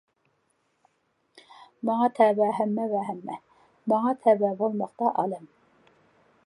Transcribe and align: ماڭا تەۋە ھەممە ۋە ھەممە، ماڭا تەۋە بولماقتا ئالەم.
ماڭا 1.89 2.07
تەۋە 2.21 2.47
ھەممە 2.61 2.85
ۋە 2.95 3.01
ھەممە، 3.11 3.37
ماڭا 3.93 4.13
تەۋە 4.25 4.49
بولماقتا 4.63 5.13
ئالەم. 5.21 5.45